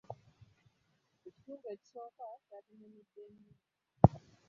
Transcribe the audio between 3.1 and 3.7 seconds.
nnyo.